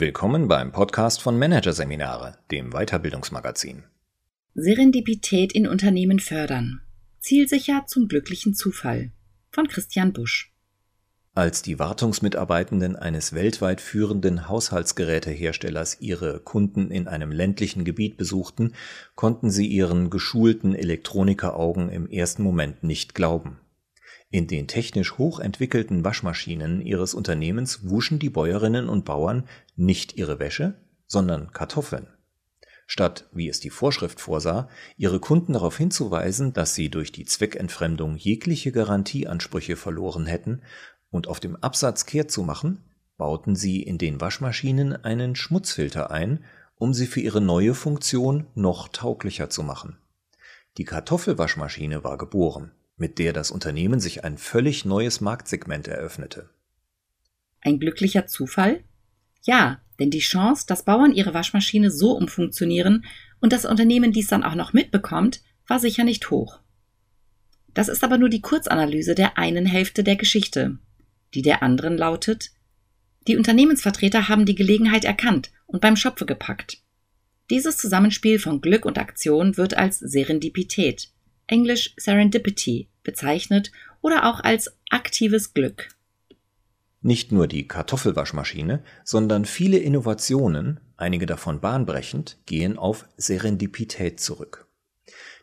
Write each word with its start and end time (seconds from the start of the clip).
Willkommen 0.00 0.46
beim 0.46 0.70
Podcast 0.70 1.20
von 1.20 1.36
Managerseminare, 1.40 2.38
dem 2.52 2.70
Weiterbildungsmagazin. 2.70 3.82
Serendipität 4.54 5.52
in 5.52 5.66
Unternehmen 5.66 6.20
fördern. 6.20 6.82
Zielsicher 7.18 7.82
zum 7.88 8.06
glücklichen 8.06 8.54
Zufall 8.54 9.10
von 9.50 9.66
Christian 9.66 10.12
Busch. 10.12 10.54
Als 11.34 11.62
die 11.62 11.80
Wartungsmitarbeitenden 11.80 12.94
eines 12.94 13.32
weltweit 13.32 13.80
führenden 13.80 14.48
Haushaltsgeräteherstellers 14.48 16.00
ihre 16.00 16.38
Kunden 16.38 16.92
in 16.92 17.08
einem 17.08 17.32
ländlichen 17.32 17.84
Gebiet 17.84 18.16
besuchten, 18.16 18.74
konnten 19.16 19.50
sie 19.50 19.66
ihren 19.66 20.10
geschulten 20.10 20.76
Elektronikeraugen 20.76 21.88
im 21.88 22.08
ersten 22.08 22.44
Moment 22.44 22.84
nicht 22.84 23.16
glauben. 23.16 23.58
In 24.30 24.46
den 24.46 24.68
technisch 24.68 25.16
hochentwickelten 25.16 26.04
Waschmaschinen 26.04 26.82
ihres 26.82 27.14
Unternehmens 27.14 27.88
wuschen 27.88 28.18
die 28.18 28.28
Bäuerinnen 28.28 28.88
und 28.88 29.06
Bauern 29.06 29.48
nicht 29.74 30.18
ihre 30.18 30.38
Wäsche, 30.38 30.74
sondern 31.06 31.52
Kartoffeln. 31.52 32.08
Statt, 32.86 33.28
wie 33.32 33.48
es 33.48 33.60
die 33.60 33.70
Vorschrift 33.70 34.20
vorsah, 34.20 34.68
ihre 34.96 35.18
Kunden 35.18 35.54
darauf 35.54 35.78
hinzuweisen, 35.78 36.52
dass 36.52 36.74
sie 36.74 36.90
durch 36.90 37.10
die 37.10 37.24
Zweckentfremdung 37.24 38.16
jegliche 38.16 38.70
Garantieansprüche 38.70 39.76
verloren 39.76 40.26
hätten 40.26 40.62
und 41.10 41.26
auf 41.26 41.40
dem 41.40 41.56
Absatz 41.56 42.04
kehrt 42.04 42.30
zu 42.30 42.42
machen, 42.42 42.84
bauten 43.16 43.56
sie 43.56 43.82
in 43.82 43.96
den 43.96 44.20
Waschmaschinen 44.20 45.04
einen 45.04 45.36
Schmutzfilter 45.36 46.10
ein, 46.10 46.44
um 46.76 46.92
sie 46.92 47.06
für 47.06 47.20
ihre 47.20 47.40
neue 47.40 47.74
Funktion 47.74 48.46
noch 48.54 48.88
tauglicher 48.88 49.48
zu 49.48 49.62
machen. 49.62 49.96
Die 50.76 50.84
Kartoffelwaschmaschine 50.84 52.04
war 52.04 52.18
geboren 52.18 52.72
mit 52.98 53.18
der 53.18 53.32
das 53.32 53.50
Unternehmen 53.50 54.00
sich 54.00 54.24
ein 54.24 54.38
völlig 54.38 54.84
neues 54.84 55.20
Marktsegment 55.20 55.88
eröffnete. 55.88 56.50
Ein 57.60 57.78
glücklicher 57.78 58.26
Zufall? 58.26 58.84
Ja, 59.42 59.80
denn 59.98 60.10
die 60.10 60.18
Chance, 60.20 60.64
dass 60.66 60.84
Bauern 60.84 61.12
ihre 61.12 61.34
Waschmaschine 61.34 61.90
so 61.90 62.12
umfunktionieren 62.12 63.04
und 63.40 63.52
das 63.52 63.64
Unternehmen 63.64 64.12
dies 64.12 64.28
dann 64.28 64.44
auch 64.44 64.54
noch 64.54 64.72
mitbekommt, 64.72 65.42
war 65.66 65.78
sicher 65.78 66.04
nicht 66.04 66.30
hoch. 66.30 66.60
Das 67.74 67.88
ist 67.88 68.02
aber 68.02 68.18
nur 68.18 68.28
die 68.28 68.40
Kurzanalyse 68.40 69.14
der 69.14 69.38
einen 69.38 69.66
Hälfte 69.66 70.02
der 70.02 70.16
Geschichte. 70.16 70.78
Die 71.34 71.42
der 71.42 71.62
anderen 71.62 71.96
lautet, 71.96 72.50
die 73.26 73.36
Unternehmensvertreter 73.36 74.28
haben 74.28 74.46
die 74.46 74.54
Gelegenheit 74.54 75.04
erkannt 75.04 75.50
und 75.66 75.80
beim 75.80 75.96
Schopfe 75.96 76.24
gepackt. 76.24 76.78
Dieses 77.50 77.76
Zusammenspiel 77.76 78.38
von 78.38 78.60
Glück 78.60 78.84
und 78.84 78.98
Aktion 78.98 79.56
wird 79.56 79.76
als 79.76 79.98
Serendipität, 79.98 81.08
englisch 81.48 81.94
Serendipity, 81.96 82.88
bezeichnet 83.02 83.72
oder 84.00 84.30
auch 84.30 84.40
als 84.40 84.78
aktives 84.90 85.54
Glück. 85.54 85.88
Nicht 87.00 87.30
nur 87.32 87.46
die 87.46 87.66
Kartoffelwaschmaschine, 87.68 88.82
sondern 89.04 89.44
viele 89.44 89.78
Innovationen, 89.78 90.80
einige 90.96 91.26
davon 91.26 91.60
bahnbrechend, 91.60 92.38
gehen 92.46 92.76
auf 92.76 93.06
Serendipität 93.16 94.20
zurück. 94.20 94.66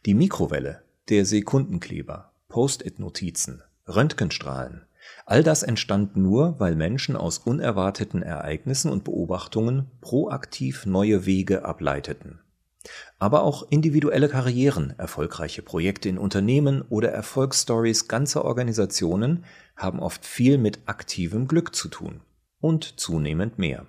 Die 0.06 0.14
Mikrowelle, 0.14 0.84
der 1.10 1.26
Sekundenkleber, 1.26 2.34
Post-it-Notizen, 2.50 3.64
Röntgenstrahlen, 3.88 4.86
all 5.26 5.44
das 5.44 5.64
entstand 5.64 6.18
nur, 6.18 6.60
weil 6.60 6.76
Menschen 6.76 7.16
aus 7.16 7.38
unerwarteten 7.38 8.22
Ereignissen 8.22 8.92
und 8.92 9.04
Beobachtungen 9.04 9.90
proaktiv 10.02 10.86
neue 10.86 11.26
Wege 11.26 11.66
ableiteten. 11.66 12.40
Aber 13.20 13.44
auch 13.44 13.70
individuelle 13.70 14.30
Karrieren, 14.30 14.94
erfolgreiche 14.98 15.62
Projekte 15.62 16.10
in 16.10 16.18
Unternehmen 16.18 16.82
oder 16.84 17.12
Erfolgsstories 17.12 18.08
ganzer 18.08 18.46
Organisationen 18.46 19.46
haben 19.76 20.00
oft 20.00 20.26
viel 20.26 20.58
mit 20.58 20.80
aktivem 20.86 21.48
Glück 21.48 21.76
zu 21.76 21.88
tun 21.88 22.22
und 22.60 23.00
zunehmend 23.00 23.58
mehr. 23.58 23.86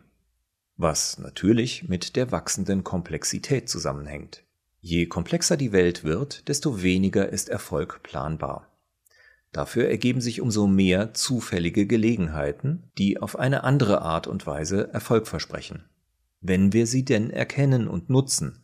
Was 0.77 1.19
natürlich 1.19 1.88
mit 1.88 2.16
der 2.16 2.33
wachsenden 2.33 2.84
Komplexität 2.84 3.69
zusammenhängt. 3.69 4.43
Je 4.81 5.06
komplexer 5.06 5.56
die 5.56 5.72
Welt 5.72 6.04
wird, 6.04 6.48
desto 6.48 6.82
weniger 6.82 7.28
ist 7.28 7.48
Erfolg 7.48 8.03
planbar. 8.03 8.71
Dafür 9.53 9.88
ergeben 9.88 10.21
sich 10.21 10.42
umso 10.42 10.66
mehr 10.66 11.15
zufällige 11.15 11.87
Gelegenheiten, 11.87 12.91
die 12.98 13.19
auf 13.19 13.38
eine 13.38 13.65
andere 13.65 14.03
Art 14.03 14.26
und 14.26 14.47
Weise 14.47 14.92
Erfolg 14.92 15.26
versprechen. 15.26 15.87
Wenn 16.42 16.75
wir 16.75 16.87
sie 16.87 17.04
denn 17.06 17.31
erkennen 17.31 17.88
und 17.88 18.10
nutzen, 18.10 18.62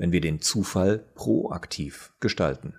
wenn 0.00 0.12
wir 0.12 0.22
den 0.22 0.40
Zufall 0.40 1.04
proaktiv 1.14 2.12
gestalten. 2.20 2.74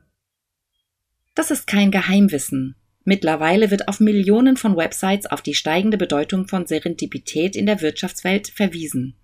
Das 1.36 1.52
ist 1.52 1.68
kein 1.68 1.92
Geheimwissen. 1.92 2.76
Mittlerweile 3.04 3.70
wird 3.70 3.88
auf 3.88 4.00
Millionen 4.00 4.58
von 4.58 4.76
Websites 4.76 5.28
auf 5.28 5.44
die 5.44 5.54
steigende 5.54 5.98
Bedeutung 5.98 6.48
von 6.48 6.66
Serendipität 6.66 7.56
in 7.56 7.68
der 7.68 7.82
Wirtschaftswelt 7.82 8.48
verwiesen. 8.48 9.16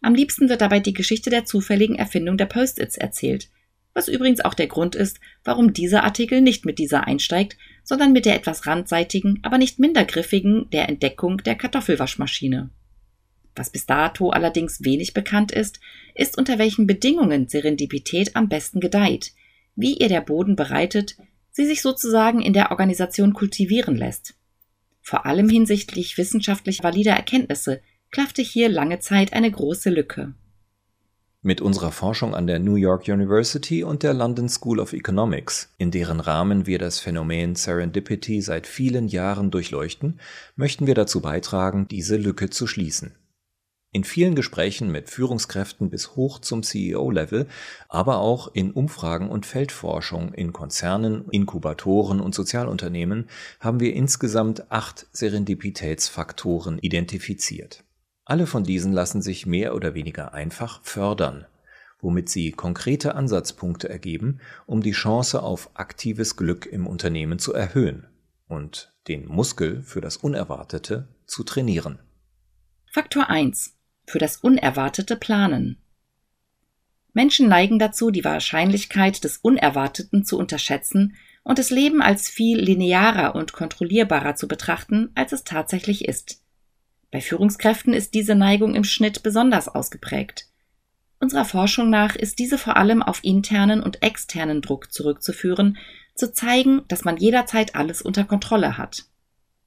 Am 0.00 0.14
liebsten 0.14 0.48
wird 0.48 0.62
dabei 0.62 0.80
die 0.80 0.94
Geschichte 0.94 1.28
der 1.28 1.44
zufälligen 1.44 1.96
Erfindung 1.96 2.38
der 2.38 2.46
Post-its 2.46 2.96
erzählt, 2.96 3.50
was 3.92 4.08
übrigens 4.08 4.40
auch 4.40 4.54
der 4.54 4.66
Grund 4.66 4.94
ist, 4.94 5.20
warum 5.44 5.74
dieser 5.74 6.04
Artikel 6.04 6.40
nicht 6.40 6.64
mit 6.64 6.78
dieser 6.78 7.06
einsteigt, 7.06 7.58
sondern 7.84 8.14
mit 8.14 8.24
der 8.24 8.34
etwas 8.34 8.66
randseitigen, 8.66 9.40
aber 9.42 9.58
nicht 9.58 9.78
minder 9.78 10.06
griffigen 10.06 10.70
der 10.70 10.88
Entdeckung 10.88 11.38
der 11.38 11.54
Kartoffelwaschmaschine. 11.54 12.70
Was 13.56 13.70
bis 13.70 13.86
dato 13.86 14.30
allerdings 14.30 14.84
wenig 14.84 15.14
bekannt 15.14 15.50
ist, 15.50 15.80
ist 16.14 16.36
unter 16.36 16.58
welchen 16.58 16.86
Bedingungen 16.86 17.48
Serendipität 17.48 18.36
am 18.36 18.48
besten 18.48 18.80
gedeiht, 18.80 19.32
wie 19.74 19.94
ihr 19.94 20.08
der 20.08 20.20
Boden 20.20 20.56
bereitet, 20.56 21.16
sie 21.50 21.64
sich 21.64 21.80
sozusagen 21.80 22.42
in 22.42 22.52
der 22.52 22.70
Organisation 22.70 23.32
kultivieren 23.32 23.96
lässt. 23.96 24.34
Vor 25.00 25.24
allem 25.24 25.48
hinsichtlich 25.48 26.18
wissenschaftlich 26.18 26.82
valider 26.82 27.12
Erkenntnisse 27.12 27.80
klaffte 28.10 28.42
hier 28.42 28.68
lange 28.68 28.98
Zeit 28.98 29.32
eine 29.32 29.50
große 29.50 29.88
Lücke. 29.88 30.34
Mit 31.42 31.60
unserer 31.60 31.92
Forschung 31.92 32.34
an 32.34 32.46
der 32.46 32.58
New 32.58 32.74
York 32.74 33.06
University 33.06 33.84
und 33.84 34.02
der 34.02 34.12
London 34.12 34.48
School 34.48 34.80
of 34.80 34.92
Economics, 34.92 35.72
in 35.78 35.92
deren 35.92 36.18
Rahmen 36.18 36.66
wir 36.66 36.78
das 36.78 36.98
Phänomen 36.98 37.54
Serendipity 37.54 38.42
seit 38.42 38.66
vielen 38.66 39.06
Jahren 39.06 39.50
durchleuchten, 39.50 40.18
möchten 40.56 40.88
wir 40.88 40.94
dazu 40.94 41.20
beitragen, 41.20 41.86
diese 41.88 42.16
Lücke 42.16 42.50
zu 42.50 42.66
schließen. 42.66 43.14
In 43.92 44.04
vielen 44.04 44.34
Gesprächen 44.34 44.92
mit 44.92 45.08
Führungskräften 45.08 45.88
bis 45.88 46.16
hoch 46.16 46.38
zum 46.40 46.62
CEO-Level, 46.62 47.46
aber 47.88 48.18
auch 48.18 48.52
in 48.52 48.72
Umfragen 48.72 49.30
und 49.30 49.46
Feldforschung 49.46 50.34
in 50.34 50.52
Konzernen, 50.52 51.28
Inkubatoren 51.30 52.20
und 52.20 52.34
Sozialunternehmen 52.34 53.28
haben 53.58 53.80
wir 53.80 53.94
insgesamt 53.94 54.70
acht 54.70 55.06
Serendipitätsfaktoren 55.12 56.78
identifiziert. 56.78 57.84
Alle 58.24 58.46
von 58.46 58.64
diesen 58.64 58.92
lassen 58.92 59.22
sich 59.22 59.46
mehr 59.46 59.74
oder 59.74 59.94
weniger 59.94 60.34
einfach 60.34 60.82
fördern, 60.82 61.46
womit 62.00 62.28
sie 62.28 62.50
konkrete 62.50 63.14
Ansatzpunkte 63.14 63.88
ergeben, 63.88 64.40
um 64.66 64.82
die 64.82 64.92
Chance 64.92 65.42
auf 65.42 65.70
aktives 65.74 66.36
Glück 66.36 66.66
im 66.66 66.86
Unternehmen 66.86 67.38
zu 67.38 67.54
erhöhen 67.54 68.08
und 68.48 68.92
den 69.08 69.26
Muskel 69.26 69.82
für 69.82 70.00
das 70.00 70.16
Unerwartete 70.16 71.08
zu 71.26 71.44
trainieren. 71.44 72.00
Faktor 72.92 73.30
1 73.30 73.75
für 74.06 74.18
das 74.18 74.36
unerwartete 74.36 75.16
Planen. 75.16 75.78
Menschen 77.12 77.48
neigen 77.48 77.78
dazu, 77.78 78.10
die 78.10 78.24
Wahrscheinlichkeit 78.24 79.24
des 79.24 79.38
Unerwarteten 79.38 80.24
zu 80.24 80.38
unterschätzen 80.38 81.16
und 81.44 81.58
das 81.58 81.70
Leben 81.70 82.02
als 82.02 82.28
viel 82.28 82.58
linearer 82.58 83.34
und 83.34 83.52
kontrollierbarer 83.52 84.34
zu 84.34 84.48
betrachten, 84.48 85.10
als 85.14 85.32
es 85.32 85.44
tatsächlich 85.44 86.04
ist. 86.04 86.42
Bei 87.10 87.20
Führungskräften 87.20 87.94
ist 87.94 88.14
diese 88.14 88.34
Neigung 88.34 88.74
im 88.74 88.84
Schnitt 88.84 89.22
besonders 89.22 89.68
ausgeprägt. 89.68 90.48
Unserer 91.18 91.46
Forschung 91.46 91.88
nach 91.88 92.16
ist 92.16 92.38
diese 92.38 92.58
vor 92.58 92.76
allem 92.76 93.02
auf 93.02 93.20
internen 93.22 93.82
und 93.82 94.02
externen 94.02 94.60
Druck 94.60 94.92
zurückzuführen, 94.92 95.78
zu 96.14 96.32
zeigen, 96.32 96.82
dass 96.88 97.04
man 97.04 97.16
jederzeit 97.16 97.74
alles 97.74 98.02
unter 98.02 98.24
Kontrolle 98.24 98.76
hat. 98.76 99.04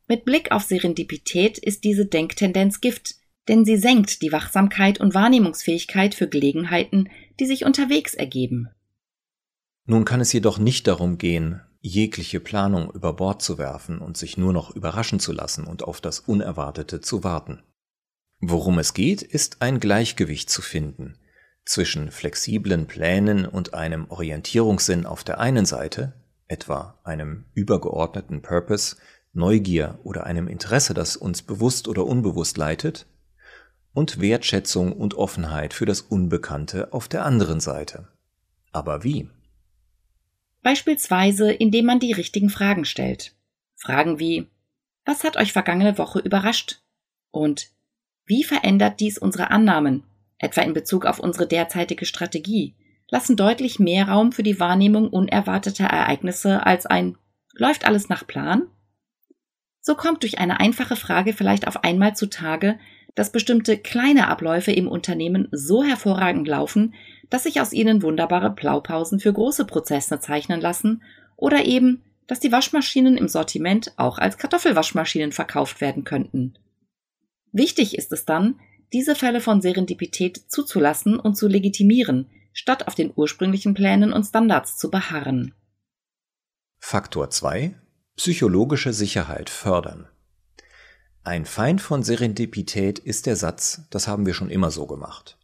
Mit 0.07 0.25
Blick 0.25 0.51
auf 0.51 0.63
Serendipität 0.63 1.57
ist 1.57 1.83
diese 1.83 2.05
Denktendenz 2.05 2.81
Gift, 2.81 3.15
denn 3.49 3.65
sie 3.65 3.77
senkt 3.77 4.21
die 4.21 4.31
Wachsamkeit 4.31 4.99
und 4.99 5.13
Wahrnehmungsfähigkeit 5.13 6.15
für 6.15 6.29
Gelegenheiten, 6.29 7.09
die 7.39 7.45
sich 7.45 7.65
unterwegs 7.65 8.13
ergeben. 8.13 8.69
Nun 9.85 10.05
kann 10.05 10.21
es 10.21 10.31
jedoch 10.31 10.59
nicht 10.59 10.87
darum 10.87 11.17
gehen, 11.17 11.61
jegliche 11.81 12.39
Planung 12.39 12.91
über 12.91 13.13
Bord 13.13 13.41
zu 13.41 13.57
werfen 13.57 13.99
und 13.99 14.15
sich 14.15 14.37
nur 14.37 14.53
noch 14.53 14.75
überraschen 14.75 15.19
zu 15.19 15.33
lassen 15.33 15.65
und 15.65 15.83
auf 15.83 15.99
das 15.99 16.19
Unerwartete 16.19 17.01
zu 17.01 17.23
warten. 17.23 17.63
Worum 18.39 18.79
es 18.79 18.93
geht, 18.93 19.21
ist 19.21 19.61
ein 19.61 19.79
Gleichgewicht 19.79 20.49
zu 20.49 20.61
finden 20.61 21.17
zwischen 21.69 22.09
flexiblen 22.09 22.87
Plänen 22.87 23.45
und 23.45 23.75
einem 23.75 24.09
Orientierungssinn 24.09 25.05
auf 25.05 25.23
der 25.23 25.39
einen 25.39 25.67
Seite, 25.67 26.13
etwa 26.47 26.99
einem 27.03 27.45
übergeordneten 27.53 28.41
Purpose, 28.41 28.95
Neugier 29.33 29.99
oder 30.03 30.25
einem 30.25 30.47
Interesse, 30.47 30.95
das 30.95 31.15
uns 31.15 31.43
bewusst 31.43 31.87
oder 31.87 32.07
unbewusst 32.07 32.57
leitet, 32.57 33.05
und 33.93 34.21
Wertschätzung 34.21 34.93
und 34.93 35.13
Offenheit 35.15 35.73
für 35.73 35.85
das 35.85 36.01
Unbekannte 36.01 36.93
auf 36.93 37.07
der 37.07 37.25
anderen 37.25 37.59
Seite. 37.59 38.07
Aber 38.71 39.03
wie? 39.03 39.29
Beispielsweise, 40.61 41.51
indem 41.51 41.85
man 41.85 41.99
die 41.99 42.13
richtigen 42.13 42.49
Fragen 42.49 42.85
stellt. 42.85 43.35
Fragen 43.75 44.19
wie 44.19 44.47
Was 45.05 45.23
hat 45.23 45.37
euch 45.37 45.53
vergangene 45.53 45.97
Woche 45.97 46.19
überrascht? 46.19 46.81
Und 47.31 47.69
Wie 48.25 48.43
verändert 48.43 48.99
dies 48.99 49.17
unsere 49.17 49.49
Annahmen, 49.49 50.03
etwa 50.37 50.61
in 50.61 50.73
Bezug 50.73 51.05
auf 51.05 51.19
unsere 51.19 51.47
derzeitige 51.47 52.05
Strategie, 52.05 52.75
lassen 53.09 53.35
deutlich 53.35 53.79
mehr 53.79 54.07
Raum 54.07 54.31
für 54.31 54.43
die 54.43 54.59
Wahrnehmung 54.59 55.09
unerwarteter 55.09 55.85
Ereignisse 55.85 56.65
als 56.65 56.85
ein 56.85 57.17
läuft 57.59 57.85
alles 57.85 58.09
nach 58.09 58.25
Plan? 58.25 58.67
So 59.81 59.95
kommt 59.95 60.23
durch 60.23 60.39
eine 60.39 60.59
einfache 60.59 60.95
Frage 60.95 61.33
vielleicht 61.33 61.67
auf 61.67 61.83
einmal 61.83 62.15
zutage, 62.15 62.79
dass 63.19 63.33
bestimmte 63.33 63.77
kleine 63.77 64.29
Abläufe 64.29 64.71
im 64.71 64.87
Unternehmen 64.87 65.49
so 65.51 65.83
hervorragend 65.83 66.47
laufen, 66.47 66.93
dass 67.29 67.43
sich 67.43 67.59
aus 67.59 67.73
ihnen 67.73 68.01
wunderbare 68.01 68.49
Blaupausen 68.49 69.19
für 69.19 69.33
große 69.33 69.65
Prozesse 69.65 70.21
zeichnen 70.21 70.61
lassen 70.61 71.03
oder 71.35 71.65
eben, 71.65 72.01
dass 72.27 72.39
die 72.39 72.53
Waschmaschinen 72.53 73.17
im 73.17 73.27
Sortiment 73.27 73.91
auch 73.97 74.19
als 74.19 74.37
Kartoffelwaschmaschinen 74.37 75.33
verkauft 75.33 75.81
werden 75.81 76.05
könnten. 76.05 76.53
Wichtig 77.51 77.97
ist 77.97 78.13
es 78.13 78.23
dann, 78.23 78.57
diese 78.93 79.15
Fälle 79.15 79.41
von 79.41 79.59
Serendipität 79.59 80.37
zuzulassen 80.47 81.19
und 81.19 81.35
zu 81.35 81.49
legitimieren, 81.49 82.29
statt 82.53 82.87
auf 82.87 82.95
den 82.95 83.11
ursprünglichen 83.13 83.73
Plänen 83.73 84.13
und 84.13 84.23
Standards 84.23 84.77
zu 84.77 84.89
beharren. 84.89 85.53
Faktor 86.79 87.29
2 87.29 87.75
Psychologische 88.15 88.93
Sicherheit 88.93 89.49
fördern. 89.49 90.07
Ein 91.29 91.45
Feind 91.45 91.79
von 91.79 92.01
Serendipität 92.01 92.97
ist 92.97 93.27
der 93.27 93.35
Satz, 93.35 93.83
das 93.91 94.07
haben 94.07 94.25
wir 94.25 94.33
schon 94.33 94.49
immer 94.49 94.71
so 94.71 94.87
gemacht. 94.87 95.37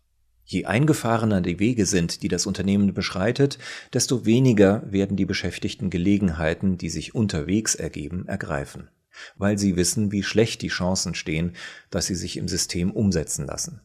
Je 0.44 0.66
eingefahrener 0.66 1.42
die 1.42 1.60
Wege 1.60 1.86
sind, 1.86 2.24
die 2.24 2.28
das 2.28 2.48
Unternehmen 2.48 2.92
beschreitet, 2.96 3.60
desto 3.94 4.26
weniger 4.26 4.82
werden 4.92 5.16
die 5.16 5.26
Beschäftigten 5.28 5.92
Gelegenheiten, 5.92 6.80
die 6.80 6.90
sich 6.90 7.14
unterwegs 7.14 7.76
ergeben, 7.76 8.28
ergreifen, 8.28 8.90
weil 9.38 9.60
sie 9.60 9.76
wissen, 9.76 10.12
wie 10.12 10.24
schlecht 10.24 10.64
die 10.64 10.70
Chancen 10.70 11.14
stehen, 11.14 11.54
dass 11.92 12.08
sie 12.08 12.16
sich 12.16 12.38
im 12.38 12.48
System 12.48 12.90
umsetzen 12.90 13.46
lassen. 13.46 13.82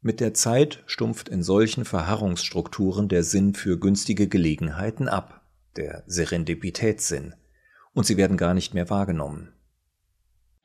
Mit 0.00 0.20
der 0.20 0.32
Zeit 0.32 0.82
stumpft 0.86 1.28
in 1.28 1.42
solchen 1.42 1.84
Verharrungsstrukturen 1.84 3.10
der 3.10 3.22
Sinn 3.22 3.52
für 3.52 3.78
günstige 3.78 4.28
Gelegenheiten 4.28 5.08
ab, 5.08 5.42
der 5.76 6.04
Serendipitätssinn, 6.06 7.34
und 7.92 8.06
sie 8.06 8.16
werden 8.16 8.38
gar 8.38 8.54
nicht 8.54 8.72
mehr 8.72 8.88
wahrgenommen. 8.88 9.53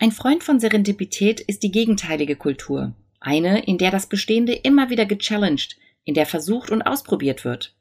Ein 0.01 0.13
Freund 0.13 0.45
von 0.45 0.61
Serendipität 0.61 1.41
ist 1.41 1.61
die 1.61 1.71
gegenteilige 1.71 2.37
Kultur, 2.37 2.93
eine, 3.19 3.65
in 3.65 3.77
der 3.77 3.91
das 3.91 4.07
Bestehende 4.07 4.53
immer 4.53 4.89
wieder 4.89 5.05
gechallenged, 5.05 5.75
in 6.05 6.13
der 6.13 6.25
versucht 6.25 6.71
und 6.71 6.81
ausprobiert 6.81 7.43
wird. 7.43 7.75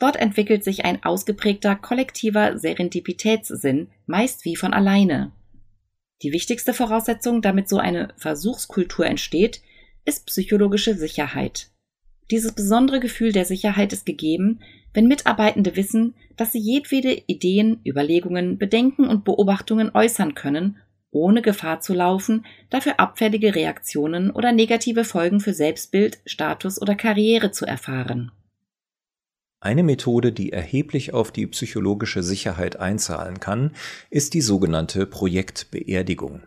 Dort 0.00 0.16
entwickelt 0.16 0.64
sich 0.64 0.84
ein 0.84 1.04
ausgeprägter 1.04 1.76
kollektiver 1.76 2.58
Serendipitätssinn, 2.58 3.86
meist 4.06 4.44
wie 4.44 4.56
von 4.56 4.74
alleine. 4.74 5.30
Die 6.22 6.32
wichtigste 6.32 6.74
Voraussetzung, 6.74 7.40
damit 7.40 7.68
so 7.68 7.78
eine 7.78 8.08
Versuchskultur 8.16 9.06
entsteht, 9.06 9.62
ist 10.04 10.26
psychologische 10.26 10.96
Sicherheit. 10.96 11.68
Dieses 12.32 12.50
besondere 12.50 12.98
Gefühl 12.98 13.30
der 13.30 13.44
Sicherheit 13.44 13.92
ist 13.92 14.06
gegeben, 14.06 14.58
wenn 14.92 15.06
Mitarbeitende 15.06 15.76
wissen, 15.76 16.14
dass 16.36 16.50
sie 16.50 16.58
jedwede 16.58 17.22
Ideen, 17.28 17.80
Überlegungen, 17.86 18.58
Bedenken 18.58 19.06
und 19.06 19.24
Beobachtungen 19.24 19.92
äußern 19.94 20.34
können, 20.34 20.78
ohne 21.14 21.40
Gefahr 21.42 21.80
zu 21.80 21.94
laufen, 21.94 22.44
dafür 22.70 23.00
abfällige 23.00 23.54
Reaktionen 23.54 24.30
oder 24.30 24.52
negative 24.52 25.04
Folgen 25.04 25.40
für 25.40 25.54
Selbstbild, 25.54 26.18
Status 26.26 26.80
oder 26.80 26.94
Karriere 26.94 27.50
zu 27.50 27.64
erfahren. 27.64 28.32
Eine 29.60 29.82
Methode, 29.82 30.32
die 30.32 30.52
erheblich 30.52 31.14
auf 31.14 31.32
die 31.32 31.46
psychologische 31.46 32.22
Sicherheit 32.22 32.76
einzahlen 32.76 33.40
kann, 33.40 33.70
ist 34.10 34.34
die 34.34 34.42
sogenannte 34.42 35.06
Projektbeerdigung. 35.06 36.42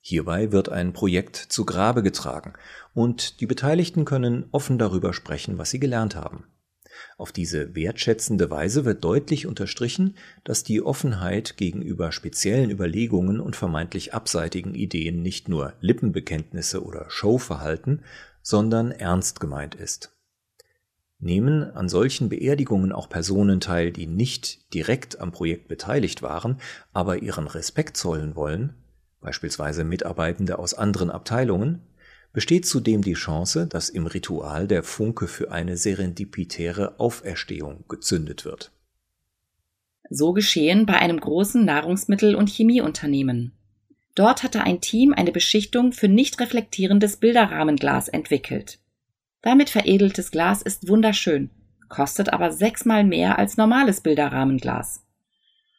Hierbei 0.00 0.52
wird 0.52 0.68
ein 0.68 0.92
Projekt 0.92 1.36
zu 1.36 1.66
Grabe 1.66 2.02
getragen 2.02 2.52
und 2.94 3.40
die 3.40 3.46
Beteiligten 3.46 4.04
können 4.04 4.46
offen 4.52 4.78
darüber 4.78 5.12
sprechen, 5.12 5.58
was 5.58 5.70
sie 5.70 5.80
gelernt 5.80 6.14
haben. 6.14 6.44
Auf 7.16 7.32
diese 7.32 7.74
wertschätzende 7.74 8.50
Weise 8.50 8.84
wird 8.84 9.04
deutlich 9.04 9.46
unterstrichen, 9.46 10.16
dass 10.44 10.64
die 10.64 10.82
Offenheit 10.82 11.56
gegenüber 11.56 12.12
speziellen 12.12 12.70
Überlegungen 12.70 13.40
und 13.40 13.56
vermeintlich 13.56 14.14
abseitigen 14.14 14.74
Ideen 14.74 15.22
nicht 15.22 15.48
nur 15.48 15.74
Lippenbekenntnisse 15.80 16.84
oder 16.84 17.06
Showverhalten, 17.08 18.02
sondern 18.42 18.90
ernst 18.90 19.40
gemeint 19.40 19.74
ist. 19.74 20.12
Nehmen 21.18 21.62
an 21.76 21.90
solchen 21.90 22.30
Beerdigungen 22.30 22.92
auch 22.92 23.10
Personen 23.10 23.60
teil, 23.60 23.92
die 23.92 24.06
nicht 24.06 24.72
direkt 24.72 25.20
am 25.20 25.32
Projekt 25.32 25.68
beteiligt 25.68 26.22
waren, 26.22 26.58
aber 26.94 27.18
ihren 27.18 27.46
Respekt 27.46 27.98
zollen 27.98 28.36
wollen, 28.36 28.74
beispielsweise 29.20 29.84
Mitarbeitende 29.84 30.58
aus 30.58 30.72
anderen 30.72 31.10
Abteilungen, 31.10 31.82
besteht 32.32 32.66
zudem 32.66 33.02
die 33.02 33.14
Chance, 33.14 33.66
dass 33.66 33.88
im 33.88 34.06
Ritual 34.06 34.68
der 34.68 34.82
Funke 34.82 35.26
für 35.26 35.50
eine 35.50 35.76
serendipitäre 35.76 37.00
Auferstehung 37.00 37.84
gezündet 37.88 38.44
wird. 38.44 38.72
So 40.08 40.32
geschehen 40.32 40.86
bei 40.86 40.94
einem 40.94 41.20
großen 41.20 41.64
Nahrungsmittel- 41.64 42.34
und 42.34 42.48
Chemieunternehmen. 42.48 43.52
Dort 44.14 44.42
hatte 44.42 44.62
ein 44.62 44.80
Team 44.80 45.14
eine 45.14 45.32
Beschichtung 45.32 45.92
für 45.92 46.08
nicht 46.08 46.40
reflektierendes 46.40 47.16
Bilderrahmenglas 47.16 48.08
entwickelt. 48.08 48.80
Damit 49.42 49.70
veredeltes 49.70 50.30
Glas 50.30 50.62
ist 50.62 50.88
wunderschön, 50.88 51.50
kostet 51.88 52.32
aber 52.32 52.52
sechsmal 52.52 53.04
mehr 53.04 53.38
als 53.38 53.56
normales 53.56 54.00
Bilderrahmenglas. 54.00 55.04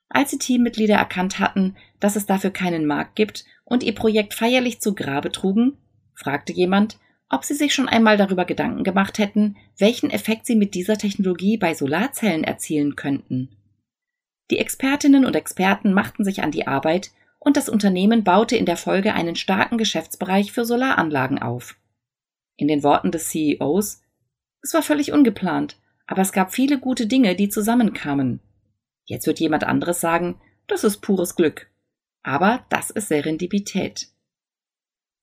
Als 0.10 0.32
die 0.32 0.40
Teammitglieder 0.40 0.96
erkannt 0.96 1.40
hatten, 1.40 1.76
dass 2.00 2.16
es 2.16 2.26
dafür 2.26 2.52
keinen 2.52 2.86
Markt 2.86 3.16
gibt 3.16 3.46
und 3.64 3.84
ihr 3.84 3.96
Projekt 3.96 4.34
feierlich 4.34 4.82
zu 4.82 4.94
Grabe 4.96 5.32
trugen, 5.32 5.78
fragte 6.22 6.54
jemand, 6.54 6.98
ob 7.30 7.46
sie 7.46 7.54
sich 7.54 7.74
schon 7.74 7.88
einmal 7.88 8.18
darüber 8.18 8.46
Gedanken 8.46 8.84
gemacht 8.84 9.18
hätten, 9.18 9.58
welchen 9.78 10.10
Effekt 10.10 10.46
sie 10.46 10.56
mit 10.56 10.74
dieser 10.76 10.98
Technologie 10.98 11.58
bei 11.58 11.74
Solarzellen 11.74 12.44
erzielen 12.44 12.96
könnten. 12.96 13.50
Die 14.52 14.60
Expertinnen 14.60 15.26
und 15.26 15.36
Experten 15.36 15.94
machten 15.94 16.26
sich 16.26 16.44
an 16.44 16.52
die 16.52 16.68
Arbeit 16.68 17.12
und 17.40 17.58
das 17.58 17.70
Unternehmen 17.70 18.24
baute 18.24 18.58
in 18.58 18.66
der 18.66 18.78
Folge 18.78 19.14
einen 19.14 19.36
starken 19.36 19.78
Geschäftsbereich 19.78 20.52
für 20.52 20.66
Solaranlagen 20.66 21.42
auf. 21.42 21.76
In 22.58 22.68
den 22.68 22.84
Worten 22.84 23.12
des 23.12 23.30
CEOs 23.30 24.04
Es 24.62 24.74
war 24.74 24.84
völlig 24.84 25.14
ungeplant, 25.14 25.78
aber 26.06 26.22
es 26.22 26.34
gab 26.34 26.54
viele 26.54 26.80
gute 26.80 27.08
Dinge, 27.08 27.36
die 27.36 27.50
zusammenkamen. 27.50 28.42
Jetzt 29.06 29.26
wird 29.26 29.40
jemand 29.40 29.64
anderes 29.64 30.02
sagen, 30.02 30.40
das 30.68 30.84
ist 30.84 30.98
pures 30.98 31.36
Glück. 31.36 31.72
Aber 32.24 32.66
das 32.70 32.92
ist 32.92 33.08
Serendipität. 33.08 34.10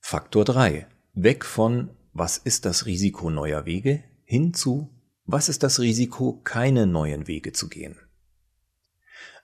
Faktor 0.01 0.45
3. 0.45 0.87
Weg 1.15 1.45
von 1.45 1.91
was 2.13 2.39
ist 2.39 2.65
das 2.65 2.87
Risiko 2.87 3.31
neuer 3.31 3.67
Wege 3.67 4.03
hin 4.25 4.55
zu 4.55 4.91
was 5.31 5.51
ist 5.51 5.63
das 5.63 5.79
Risiko, 5.79 6.41
keine 6.43 6.87
neuen 6.87 7.27
Wege 7.27 7.53
zu 7.53 7.69
gehen. 7.69 7.97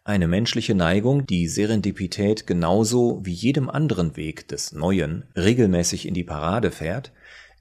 Eine 0.02 0.26
menschliche 0.26 0.74
Neigung, 0.74 1.26
die 1.26 1.46
Serendipität 1.46 2.46
genauso 2.46 3.20
wie 3.22 3.34
jedem 3.34 3.68
anderen 3.68 4.16
Weg 4.16 4.48
des 4.48 4.72
Neuen 4.72 5.24
regelmäßig 5.36 6.08
in 6.08 6.14
die 6.14 6.24
Parade 6.24 6.70
fährt, 6.70 7.12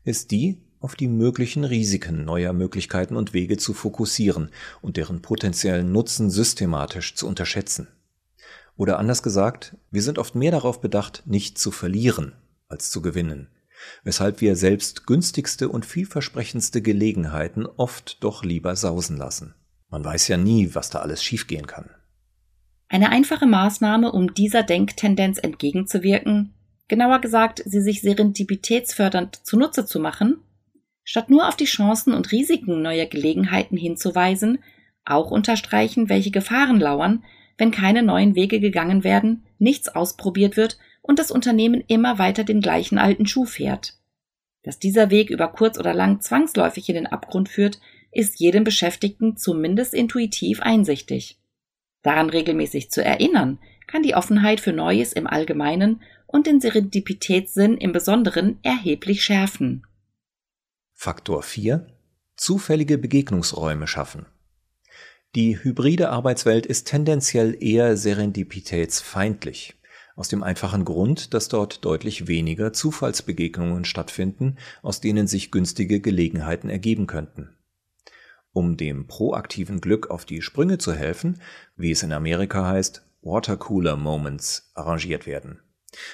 ist 0.05 0.31
die, 0.31 0.61
auf 0.79 0.95
die 0.95 1.09
möglichen 1.09 1.65
Risiken 1.65 2.23
neuer 2.23 2.53
Möglichkeiten 2.53 3.17
und 3.17 3.33
Wege 3.33 3.57
zu 3.57 3.73
fokussieren 3.73 4.51
und 4.81 4.95
deren 4.95 5.21
potenziellen 5.21 5.91
Nutzen 5.91 6.29
systematisch 6.29 7.15
zu 7.15 7.27
unterschätzen. 7.27 7.89
Oder 8.77 8.99
anders 8.99 9.21
gesagt, 9.21 9.75
wir 9.91 10.01
sind 10.01 10.17
oft 10.17 10.33
mehr 10.33 10.51
darauf 10.51 10.79
bedacht, 10.79 11.23
nicht 11.25 11.57
zu 11.57 11.71
verlieren, 11.71 12.31
als 12.73 12.91
zu 12.91 13.01
gewinnen, 13.01 13.47
weshalb 14.03 14.41
wir 14.41 14.57
selbst 14.57 15.07
günstigste 15.07 15.69
und 15.69 15.85
vielversprechendste 15.85 16.81
Gelegenheiten 16.81 17.65
oft 17.65 18.21
doch 18.23 18.43
lieber 18.43 18.75
sausen 18.75 19.15
lassen. 19.15 19.55
Man 19.89 20.03
weiß 20.03 20.27
ja 20.27 20.37
nie, 20.37 20.75
was 20.75 20.89
da 20.89 20.99
alles 20.99 21.23
schiefgehen 21.23 21.67
kann. 21.67 21.89
Eine 22.89 23.09
einfache 23.09 23.45
Maßnahme, 23.45 24.11
um 24.11 24.33
dieser 24.33 24.63
Denktendenz 24.63 25.37
entgegenzuwirken, 25.37 26.53
genauer 26.87 27.21
gesagt, 27.21 27.63
sie 27.65 27.81
sich 27.81 28.01
serendipitätsfördernd 28.01 29.39
zunutze 29.45 29.85
zu 29.85 29.99
machen, 29.99 30.43
Statt 31.03 31.29
nur 31.29 31.47
auf 31.47 31.55
die 31.55 31.65
Chancen 31.65 32.13
und 32.13 32.31
Risiken 32.31 32.81
neuer 32.81 33.05
Gelegenheiten 33.05 33.77
hinzuweisen, 33.77 34.59
auch 35.05 35.31
unterstreichen, 35.31 36.07
welche 36.07 36.31
Gefahren 36.31 36.79
lauern, 36.79 37.23
wenn 37.57 37.71
keine 37.71 38.03
neuen 38.03 38.35
Wege 38.35 38.59
gegangen 38.59 39.03
werden, 39.03 39.43
nichts 39.59 39.89
ausprobiert 39.89 40.57
wird 40.57 40.77
und 41.03 41.19
das 41.19 41.29
Unternehmen 41.29 41.83
immer 41.87 42.17
weiter 42.17 42.43
den 42.43 42.61
gleichen 42.61 42.97
alten 42.97 43.27
Schuh 43.27 43.45
fährt. 43.45 43.93
Dass 44.63 44.79
dieser 44.79 45.11
Weg 45.11 45.29
über 45.29 45.49
kurz 45.49 45.77
oder 45.77 45.93
lang 45.93 46.21
zwangsläufig 46.21 46.89
in 46.89 46.95
den 46.95 47.05
Abgrund 47.05 47.49
führt, 47.49 47.79
ist 48.11 48.39
jedem 48.39 48.63
Beschäftigten 48.63 49.37
zumindest 49.37 49.93
intuitiv 49.93 50.61
einsichtig. 50.61 51.37
Daran 52.01 52.29
regelmäßig 52.29 52.89
zu 52.89 53.03
erinnern, 53.03 53.59
kann 53.85 54.01
die 54.01 54.15
Offenheit 54.15 54.61
für 54.61 54.73
Neues 54.73 55.13
im 55.13 55.27
Allgemeinen 55.27 56.01
und 56.25 56.47
den 56.47 56.61
Serendipitätssinn 56.61 57.77
im 57.77 57.91
Besonderen 57.91 58.59
erheblich 58.63 59.23
schärfen. 59.23 59.85
Faktor 60.93 61.43
4 61.43 61.85
Zufällige 62.35 62.97
Begegnungsräume 62.97 63.87
schaffen. 63.87 64.25
Die 65.35 65.61
hybride 65.63 66.09
Arbeitswelt 66.09 66.65
ist 66.65 66.87
tendenziell 66.87 67.57
eher 67.61 67.97
serendipitätsfeindlich. 67.97 69.75
Aus 70.15 70.27
dem 70.27 70.43
einfachen 70.43 70.85
Grund, 70.85 71.33
dass 71.33 71.47
dort 71.47 71.83
deutlich 71.85 72.27
weniger 72.27 72.71
Zufallsbegegnungen 72.71 73.85
stattfinden, 73.85 74.57
aus 74.81 75.01
denen 75.01 75.27
sich 75.27 75.51
günstige 75.51 76.01
Gelegenheiten 76.01 76.69
ergeben 76.69 77.07
könnten. 77.07 77.49
Um 78.51 78.77
dem 78.77 79.07
proaktiven 79.07 79.81
Glück 79.81 80.11
auf 80.11 80.25
die 80.25 80.43
Sprünge 80.43 80.77
zu 80.77 80.93
helfen, 80.93 81.41
wie 81.75 81.91
es 81.91 82.03
in 82.03 82.13
Amerika 82.13 82.67
heißt, 82.67 83.03
Watercooler 83.23 83.95
Moments 83.95 84.71
arrangiert 84.75 85.25
werden. 85.25 85.59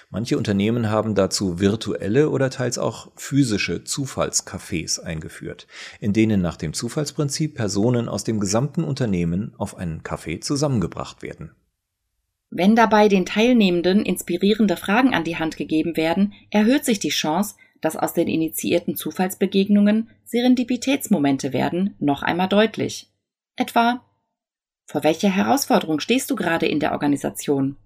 Manche 0.09 0.37
Unternehmen 0.37 0.89
haben 0.89 1.15
dazu 1.15 1.59
virtuelle 1.59 2.29
oder 2.29 2.49
teils 2.49 2.77
auch 2.77 3.11
physische 3.15 3.83
Zufallscafés 3.83 4.99
eingeführt, 4.99 5.67
in 5.99 6.13
denen 6.13 6.41
nach 6.41 6.57
dem 6.57 6.73
Zufallsprinzip 6.73 7.55
Personen 7.55 8.09
aus 8.09 8.23
dem 8.23 8.39
gesamten 8.39 8.83
Unternehmen 8.83 9.53
auf 9.57 9.77
einen 9.77 10.03
Kaffee 10.03 10.39
zusammengebracht 10.39 11.21
werden. 11.21 11.51
Wenn 12.49 12.75
dabei 12.75 13.07
den 13.07 13.25
Teilnehmenden 13.25 14.03
inspirierende 14.05 14.75
Fragen 14.75 15.13
an 15.13 15.23
die 15.23 15.37
Hand 15.37 15.55
gegeben 15.55 15.95
werden, 15.95 16.33
erhöht 16.49 16.83
sich 16.83 16.99
die 16.99 17.09
Chance, 17.09 17.55
dass 17.81 17.95
aus 17.95 18.13
den 18.13 18.27
initiierten 18.27 18.95
Zufallsbegegnungen 18.95 20.09
Serendipitätsmomente 20.25 21.53
werden, 21.53 21.95
noch 21.99 22.23
einmal 22.23 22.49
deutlich. 22.49 23.11
Etwa 23.55 24.03
Vor 24.85 25.03
welcher 25.03 25.29
Herausforderung 25.29 25.99
stehst 25.99 26.29
du 26.31 26.35
gerade 26.35 26.65
in 26.65 26.79
der 26.79 26.91
Organisation? 26.91 27.77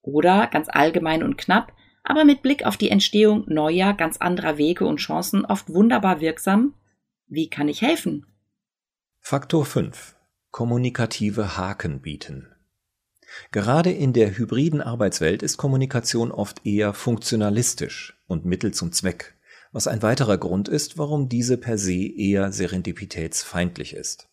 Oder 0.00 0.46
ganz 0.46 0.68
allgemein 0.68 1.22
und 1.22 1.36
knapp, 1.36 1.72
aber 2.04 2.24
mit 2.24 2.42
Blick 2.42 2.64
auf 2.64 2.76
die 2.76 2.90
Entstehung 2.90 3.44
neuer, 3.48 3.94
ganz 3.94 4.18
anderer 4.18 4.58
Wege 4.58 4.86
und 4.86 4.98
Chancen 4.98 5.44
oft 5.44 5.72
wunderbar 5.72 6.20
wirksam. 6.20 6.74
Wie 7.26 7.48
kann 7.48 7.68
ich 7.68 7.82
helfen? 7.82 8.26
Faktor 9.18 9.64
5. 9.64 10.14
Kommunikative 10.50 11.56
Haken 11.56 12.00
bieten. 12.00 12.53
Gerade 13.52 13.90
in 13.90 14.12
der 14.12 14.36
hybriden 14.36 14.80
Arbeitswelt 14.80 15.42
ist 15.42 15.56
Kommunikation 15.56 16.30
oft 16.32 16.64
eher 16.66 16.92
funktionalistisch 16.92 18.18
und 18.26 18.44
Mittel 18.44 18.72
zum 18.72 18.92
Zweck, 18.92 19.34
was 19.72 19.86
ein 19.86 20.02
weiterer 20.02 20.38
Grund 20.38 20.68
ist, 20.68 20.98
warum 20.98 21.28
diese 21.28 21.56
per 21.56 21.78
se 21.78 22.06
eher 22.06 22.52
serendipitätsfeindlich 22.52 23.94
ist. 23.94 24.28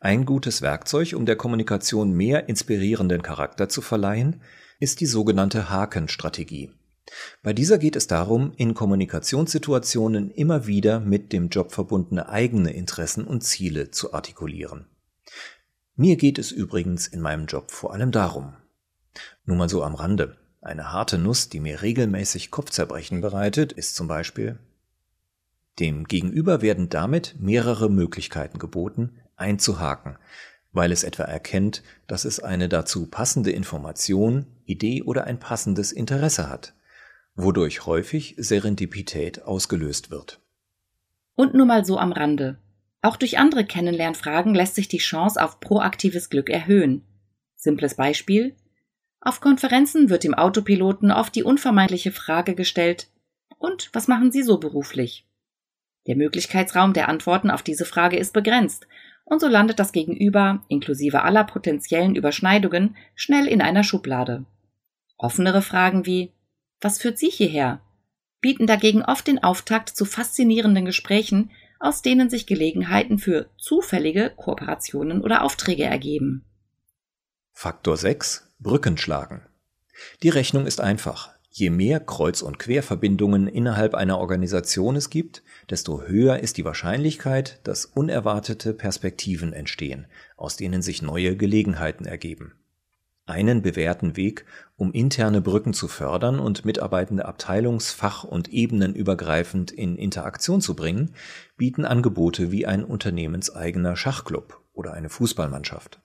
Ein 0.00 0.26
gutes 0.26 0.60
Werkzeug, 0.62 1.14
um 1.14 1.24
der 1.26 1.36
Kommunikation 1.36 2.12
mehr 2.12 2.48
inspirierenden 2.48 3.22
Charakter 3.22 3.68
zu 3.68 3.80
verleihen, 3.80 4.42
ist 4.78 5.00
die 5.00 5.06
sogenannte 5.06 5.70
Hakenstrategie. 5.70 6.70
Bei 7.42 7.52
dieser 7.52 7.78
geht 7.78 7.96
es 7.96 8.06
darum, 8.06 8.52
in 8.56 8.74
Kommunikationssituationen 8.74 10.30
immer 10.30 10.66
wieder 10.66 11.00
mit 11.00 11.32
dem 11.32 11.48
Job 11.48 11.72
verbundene 11.72 12.28
eigene 12.28 12.72
Interessen 12.72 13.24
und 13.24 13.42
Ziele 13.42 13.90
zu 13.90 14.12
artikulieren. 14.12 14.86
Mir 15.96 16.16
geht 16.16 16.38
es 16.38 16.52
übrigens 16.52 17.06
in 17.06 17.20
meinem 17.20 17.46
Job 17.46 17.70
vor 17.70 17.92
allem 17.92 18.12
darum. 18.12 18.54
Nur 19.44 19.56
mal 19.56 19.68
so 19.68 19.82
am 19.82 19.94
Rande. 19.94 20.36
Eine 20.60 20.92
harte 20.92 21.18
Nuss, 21.18 21.48
die 21.48 21.60
mir 21.60 21.82
regelmäßig 21.82 22.50
Kopfzerbrechen 22.50 23.20
bereitet, 23.20 23.72
ist 23.72 23.94
zum 23.94 24.06
Beispiel 24.08 24.58
dem 25.78 26.04
Gegenüber 26.04 26.62
werden 26.62 26.88
damit 26.88 27.36
mehrere 27.38 27.90
Möglichkeiten 27.90 28.58
geboten, 28.58 29.18
einzuhaken, 29.36 30.16
weil 30.72 30.90
es 30.90 31.04
etwa 31.04 31.24
erkennt, 31.24 31.82
dass 32.06 32.24
es 32.24 32.40
eine 32.40 32.68
dazu 32.68 33.06
passende 33.06 33.50
Information, 33.50 34.46
Idee 34.64 35.02
oder 35.02 35.24
ein 35.24 35.38
passendes 35.38 35.92
Interesse 35.92 36.48
hat, 36.48 36.74
wodurch 37.34 37.84
häufig 37.84 38.36
Serendipität 38.38 39.42
ausgelöst 39.42 40.10
wird. 40.10 40.40
Und 41.34 41.52
nur 41.52 41.66
mal 41.66 41.84
so 41.84 41.98
am 41.98 42.12
Rande. 42.12 42.58
Auch 43.06 43.14
durch 43.14 43.38
andere 43.38 43.64
Kennenlernfragen 43.64 44.52
lässt 44.52 44.74
sich 44.74 44.88
die 44.88 44.98
Chance 44.98 45.40
auf 45.40 45.60
proaktives 45.60 46.28
Glück 46.28 46.50
erhöhen. 46.50 47.02
Simples 47.54 47.94
Beispiel. 47.94 48.56
Auf 49.20 49.40
Konferenzen 49.40 50.10
wird 50.10 50.24
dem 50.24 50.34
Autopiloten 50.34 51.12
oft 51.12 51.32
die 51.36 51.44
unvermeidliche 51.44 52.10
Frage 52.10 52.56
gestellt, 52.56 53.06
und 53.58 53.90
was 53.92 54.08
machen 54.08 54.32
Sie 54.32 54.42
so 54.42 54.58
beruflich? 54.58 55.24
Der 56.08 56.16
Möglichkeitsraum 56.16 56.94
der 56.94 57.08
Antworten 57.08 57.48
auf 57.48 57.62
diese 57.62 57.84
Frage 57.84 58.16
ist 58.16 58.32
begrenzt, 58.32 58.88
und 59.24 59.40
so 59.40 59.46
landet 59.46 59.78
das 59.78 59.92
Gegenüber, 59.92 60.64
inklusive 60.66 61.22
aller 61.22 61.44
potenziellen 61.44 62.16
Überschneidungen, 62.16 62.96
schnell 63.14 63.46
in 63.46 63.62
einer 63.62 63.84
Schublade. 63.84 64.46
Offenere 65.16 65.62
Fragen 65.62 66.06
wie 66.06 66.32
Was 66.80 66.98
führt 66.98 67.18
Sie 67.18 67.30
hierher? 67.30 67.80
bieten 68.40 68.66
dagegen 68.66 69.02
oft 69.02 69.28
den 69.28 69.44
Auftakt 69.44 69.90
zu 69.90 70.04
faszinierenden 70.04 70.86
Gesprächen, 70.86 71.52
aus 71.78 72.02
denen 72.02 72.30
sich 72.30 72.46
Gelegenheiten 72.46 73.18
für 73.18 73.50
zufällige 73.58 74.30
Kooperationen 74.36 75.22
oder 75.22 75.42
Aufträge 75.42 75.84
ergeben. 75.84 76.44
Faktor 77.52 77.96
6 77.96 78.52
Brücken 78.58 78.96
schlagen. 78.96 79.42
Die 80.22 80.28
Rechnung 80.28 80.66
ist 80.66 80.80
einfach. 80.80 81.30
Je 81.50 81.70
mehr 81.70 82.00
Kreuz- 82.00 82.42
und 82.42 82.58
Querverbindungen 82.58 83.48
innerhalb 83.48 83.94
einer 83.94 84.18
Organisation 84.18 84.94
es 84.94 85.08
gibt, 85.08 85.42
desto 85.70 86.02
höher 86.02 86.40
ist 86.40 86.58
die 86.58 86.66
Wahrscheinlichkeit, 86.66 87.60
dass 87.64 87.86
unerwartete 87.86 88.74
Perspektiven 88.74 89.54
entstehen, 89.54 90.06
aus 90.36 90.58
denen 90.58 90.82
sich 90.82 91.00
neue 91.00 91.34
Gelegenheiten 91.34 92.04
ergeben. 92.04 92.52
Einen 93.28 93.60
bewährten 93.60 94.16
Weg, 94.16 94.44
um 94.76 94.92
interne 94.92 95.40
Brücken 95.40 95.74
zu 95.74 95.88
fördern 95.88 96.38
und 96.38 96.64
Mitarbeitende 96.64 97.26
abteilungs-, 97.26 97.92
fach- 97.92 98.22
und 98.22 98.52
ebenenübergreifend 98.52 99.72
in 99.72 99.96
Interaktion 99.96 100.60
zu 100.60 100.76
bringen, 100.76 101.12
bieten 101.56 101.84
Angebote 101.84 102.52
wie 102.52 102.66
ein 102.66 102.84
unternehmenseigener 102.84 103.96
Schachclub 103.96 104.60
oder 104.72 104.92
eine 104.94 105.08
Fußballmannschaft. 105.08 105.98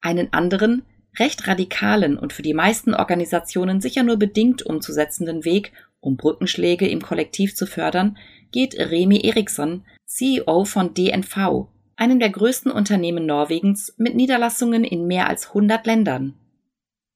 Einen 0.00 0.32
anderen, 0.32 0.86
recht 1.18 1.46
radikalen 1.46 2.18
und 2.18 2.32
für 2.32 2.42
die 2.42 2.54
meisten 2.54 2.94
Organisationen 2.94 3.82
sicher 3.82 4.02
nur 4.02 4.16
bedingt 4.16 4.64
umzusetzenden 4.64 5.44
Weg, 5.44 5.72
um 6.00 6.16
Brückenschläge 6.16 6.88
im 6.88 7.02
Kollektiv 7.02 7.54
zu 7.54 7.66
fördern, 7.66 8.16
geht 8.50 8.78
Remi 8.78 9.20
Eriksson, 9.20 9.84
CEO 10.06 10.64
von 10.64 10.94
DNV, 10.94 11.68
einem 11.96 12.18
der 12.18 12.30
größten 12.30 12.70
Unternehmen 12.72 13.26
Norwegens 13.26 13.94
mit 13.96 14.14
Niederlassungen 14.14 14.84
in 14.84 15.06
mehr 15.06 15.28
als 15.28 15.48
100 15.48 15.86
Ländern. 15.86 16.34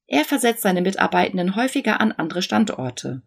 Er 0.07 0.25
versetzt 0.25 0.63
seine 0.63 0.83
Mitarbeitenden 0.83 1.57
häufiger 1.57 2.01
an 2.01 2.13
andere 2.13 2.43
Standorte. 2.43 3.23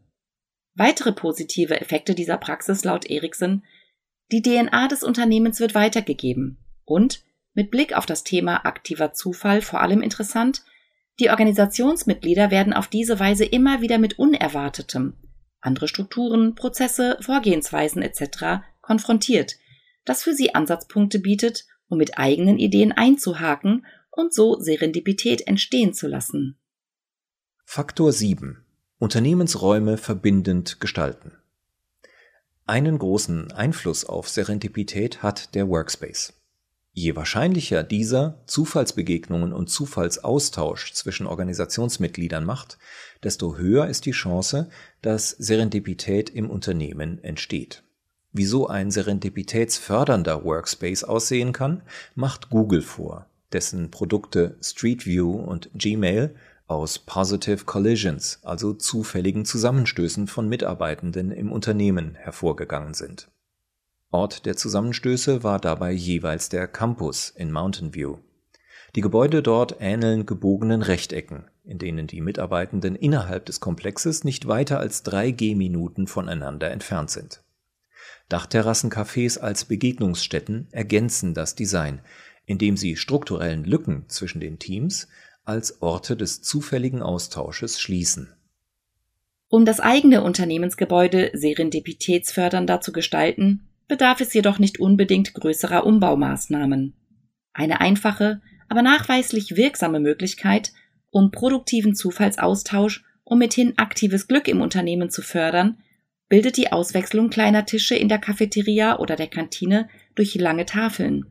Weitere 0.73 1.11
positive 1.11 1.79
Effekte 1.79 2.15
dieser 2.15 2.37
Praxis 2.37 2.83
laut 2.83 3.05
Eriksson 3.05 3.63
die 4.31 4.41
DNA 4.41 4.87
des 4.87 5.03
Unternehmens 5.03 5.59
wird 5.59 5.75
weitergegeben 5.75 6.57
und 6.85 7.21
mit 7.53 7.69
Blick 7.69 7.97
auf 7.97 8.05
das 8.05 8.23
Thema 8.23 8.65
aktiver 8.65 9.11
Zufall 9.11 9.61
vor 9.61 9.81
allem 9.81 10.01
interessant, 10.01 10.63
die 11.19 11.29
Organisationsmitglieder 11.29 12.49
werden 12.49 12.71
auf 12.71 12.87
diese 12.87 13.19
Weise 13.19 13.43
immer 13.43 13.81
wieder 13.81 13.97
mit 13.97 14.17
Unerwartetem, 14.17 15.17
andere 15.59 15.89
Strukturen, 15.89 16.55
Prozesse, 16.55 17.17
Vorgehensweisen 17.19 18.01
etc. 18.01 18.63
konfrontiert, 18.81 19.57
das 20.05 20.23
für 20.23 20.33
sie 20.33 20.55
Ansatzpunkte 20.55 21.19
bietet, 21.19 21.65
um 21.87 21.97
mit 21.97 22.17
eigenen 22.17 22.57
Ideen 22.57 22.91
einzuhaken 22.91 23.85
und 24.09 24.33
so 24.33 24.59
Serendipität 24.59 25.47
entstehen 25.47 25.93
zu 25.93 26.07
lassen. 26.07 26.57
Faktor 27.65 28.11
7. 28.11 28.65
Unternehmensräume 28.99 29.97
verbindend 29.97 30.79
gestalten. 30.79 31.37
Einen 32.65 32.99
großen 32.99 33.51
Einfluss 33.51 34.05
auf 34.05 34.29
Serendipität 34.29 35.23
hat 35.23 35.55
der 35.55 35.67
Workspace. 35.67 36.33
Je 36.93 37.15
wahrscheinlicher 37.15 37.83
dieser 37.83 38.43
Zufallsbegegnungen 38.47 39.53
und 39.53 39.69
Zufallsaustausch 39.69 40.91
zwischen 40.93 41.25
Organisationsmitgliedern 41.25 42.43
macht, 42.43 42.77
desto 43.23 43.57
höher 43.57 43.87
ist 43.87 44.05
die 44.05 44.11
Chance, 44.11 44.69
dass 45.01 45.29
Serendipität 45.29 46.29
im 46.29 46.49
Unternehmen 46.49 47.23
entsteht. 47.23 47.83
Wieso 48.33 48.67
ein 48.67 48.91
serendipitätsfördernder 48.91 50.43
Workspace 50.43 51.03
aussehen 51.03 51.53
kann, 51.53 51.81
macht 52.15 52.49
Google 52.49 52.81
vor, 52.81 53.25
dessen 53.51 53.91
Produkte 53.91 54.55
Street 54.61 55.05
View 55.05 55.33
und 55.33 55.69
Gmail 55.73 56.33
aus 56.67 56.99
Positive 56.99 57.65
Collisions, 57.65 58.39
also 58.43 58.73
zufälligen 58.73 59.43
Zusammenstößen 59.43 60.27
von 60.27 60.47
Mitarbeitenden 60.47 61.31
im 61.31 61.51
Unternehmen 61.51 62.15
hervorgegangen 62.15 62.93
sind 62.93 63.27
Ort 64.13 64.45
der 64.45 64.57
Zusammenstöße 64.57 65.41
war 65.41 65.57
dabei 65.57 65.93
jeweils 65.93 66.49
der 66.49 66.67
Campus 66.67 67.29
in 67.29 67.49
Mountain 67.49 67.95
View. 67.95 68.17
Die 68.93 68.99
Gebäude 68.99 69.41
dort 69.41 69.77
ähneln 69.79 70.25
gebogenen 70.25 70.81
Rechtecken, 70.81 71.45
in 71.63 71.79
denen 71.79 72.07
die 72.07 72.19
Mitarbeitenden 72.19 72.95
innerhalb 72.95 73.45
des 73.45 73.61
Komplexes 73.61 74.25
nicht 74.25 74.49
weiter 74.49 74.79
als 74.79 75.03
drei 75.03 75.31
Gehminuten 75.31 76.07
voneinander 76.07 76.71
entfernt 76.71 77.09
sind. 77.09 77.41
Dachterrassencafés 78.31 79.37
als 79.37 79.65
Begegnungsstätten 79.65 80.67
ergänzen 80.71 81.33
das 81.33 81.55
Design, 81.55 81.99
indem 82.45 82.77
sie 82.77 82.95
strukturellen 82.95 83.65
Lücken 83.65 84.05
zwischen 84.07 84.39
den 84.39 84.57
Teams 84.57 85.07
als 85.43 85.81
Orte 85.81 86.15
des 86.15 86.41
zufälligen 86.41 87.01
Austausches 87.01 87.79
schließen. 87.79 88.33
Um 89.49 89.65
das 89.65 89.81
eigene 89.81 90.23
Unternehmensgebäude 90.23 91.31
serendipitätsfördernder 91.33 92.79
zu 92.79 92.93
gestalten, 92.93 93.67
bedarf 93.89 94.21
es 94.21 94.33
jedoch 94.33 94.59
nicht 94.59 94.79
unbedingt 94.79 95.33
größerer 95.33 95.85
Umbaumaßnahmen. 95.85 96.93
Eine 97.51 97.81
einfache, 97.81 98.41
aber 98.69 98.81
nachweislich 98.81 99.57
wirksame 99.57 99.99
Möglichkeit, 99.99 100.71
Um 101.09 101.31
produktiven 101.31 101.93
Zufallsaustausch 101.93 103.03
und 103.25 103.39
mithin 103.39 103.77
aktives 103.77 104.29
Glück 104.29 104.47
im 104.47 104.61
Unternehmen 104.61 105.09
zu 105.09 105.21
fördern, 105.21 105.77
bildet 106.31 106.55
die 106.55 106.71
Auswechslung 106.71 107.29
kleiner 107.29 107.65
Tische 107.65 107.93
in 107.93 108.07
der 108.07 108.17
Cafeteria 108.17 108.99
oder 108.99 109.17
der 109.17 109.27
Kantine 109.27 109.89
durch 110.15 110.33
lange 110.35 110.65
Tafeln. 110.65 111.25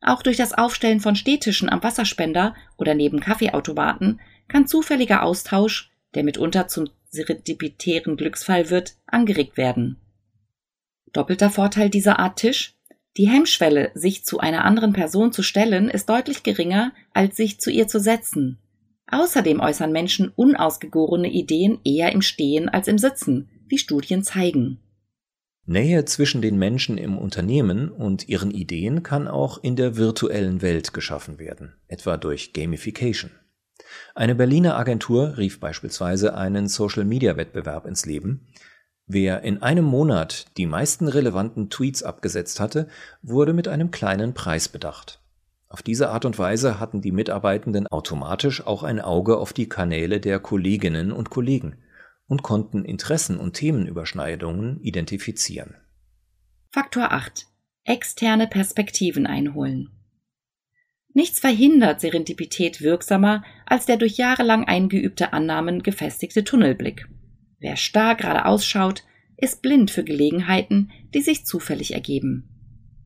Auch 0.00 0.22
durch 0.22 0.38
das 0.38 0.54
Aufstellen 0.54 1.00
von 1.00 1.14
Stehtischen 1.14 1.68
am 1.68 1.82
Wasserspender 1.82 2.54
oder 2.78 2.94
neben 2.94 3.20
Kaffeeautomaten 3.20 4.22
kann 4.48 4.66
zufälliger 4.66 5.24
Austausch, 5.24 5.90
der 6.14 6.24
mitunter 6.24 6.68
zum 6.68 6.88
serendipitären 7.10 8.16
Glücksfall 8.16 8.70
wird, 8.70 8.94
angeregt 9.04 9.58
werden. 9.58 10.00
Doppelter 11.12 11.50
Vorteil 11.50 11.90
dieser 11.90 12.18
Art 12.18 12.38
Tisch 12.38 12.72
die 13.18 13.28
Hemmschwelle, 13.28 13.90
sich 13.94 14.24
zu 14.24 14.40
einer 14.40 14.64
anderen 14.64 14.94
Person 14.94 15.32
zu 15.32 15.42
stellen, 15.42 15.90
ist 15.90 16.08
deutlich 16.08 16.42
geringer, 16.42 16.92
als 17.12 17.36
sich 17.36 17.60
zu 17.60 17.70
ihr 17.70 17.88
zu 17.88 18.00
setzen. 18.00 18.58
Außerdem 19.06 19.60
äußern 19.60 19.92
Menschen 19.92 20.32
unausgegorene 20.34 21.28
Ideen 21.28 21.78
eher 21.84 22.10
im 22.12 22.22
Stehen 22.22 22.70
als 22.70 22.88
im 22.88 22.96
Sitzen, 22.96 23.50
wie 23.74 23.78
Studien 23.78 24.22
zeigen. 24.22 24.78
Nähe 25.66 26.04
zwischen 26.04 26.42
den 26.42 26.58
Menschen 26.58 26.96
im 26.96 27.18
Unternehmen 27.18 27.90
und 27.90 28.28
ihren 28.28 28.52
Ideen 28.52 29.02
kann 29.02 29.26
auch 29.26 29.58
in 29.64 29.74
der 29.74 29.96
virtuellen 29.96 30.62
Welt 30.62 30.94
geschaffen 30.94 31.40
werden, 31.40 31.74
etwa 31.88 32.16
durch 32.16 32.52
Gamification. 32.52 33.32
Eine 34.14 34.36
Berliner 34.36 34.76
Agentur 34.76 35.38
rief 35.38 35.58
beispielsweise 35.58 36.36
einen 36.36 36.68
Social-Media-Wettbewerb 36.68 37.86
ins 37.86 38.06
Leben, 38.06 38.46
Wer 39.06 39.42
in 39.42 39.60
einem 39.60 39.84
Monat 39.84 40.46
die 40.56 40.64
meisten 40.64 41.08
relevanten 41.08 41.68
Tweets 41.68 42.02
abgesetzt 42.02 42.58
hatte, 42.58 42.88
wurde 43.20 43.52
mit 43.52 43.68
einem 43.68 43.90
kleinen 43.90 44.32
Preis 44.32 44.66
bedacht. 44.66 45.20
Auf 45.68 45.82
diese 45.82 46.08
Art 46.08 46.24
und 46.24 46.38
Weise 46.38 46.80
hatten 46.80 47.02
die 47.02 47.12
Mitarbeitenden 47.12 47.86
automatisch 47.86 48.66
auch 48.66 48.82
ein 48.82 49.02
Auge 49.02 49.36
auf 49.36 49.52
die 49.52 49.68
Kanäle 49.68 50.20
der 50.20 50.40
Kolleginnen 50.40 51.12
und 51.12 51.28
Kollegen 51.28 51.76
und 52.26 52.42
konnten 52.42 52.84
Interessen 52.84 53.38
und 53.38 53.54
Themenüberschneidungen 53.54 54.80
identifizieren. 54.80 55.74
Faktor 56.72 57.12
8. 57.12 57.46
Externe 57.84 58.46
Perspektiven 58.46 59.26
einholen. 59.26 59.90
Nichts 61.12 61.38
verhindert 61.38 62.00
Serendipität 62.00 62.80
wirksamer 62.80 63.44
als 63.66 63.86
der 63.86 63.96
durch 63.96 64.16
jahrelang 64.16 64.64
eingeübte 64.64 65.32
Annahmen 65.32 65.82
gefestigte 65.82 66.42
Tunnelblick. 66.42 67.08
Wer 67.60 67.76
starr 67.76 68.16
geradeaus 68.16 68.66
schaut, 68.66 69.04
ist 69.36 69.62
blind 69.62 69.90
für 69.90 70.02
Gelegenheiten, 70.02 70.90
die 71.14 71.20
sich 71.20 71.46
zufällig 71.46 71.94
ergeben. 71.94 72.48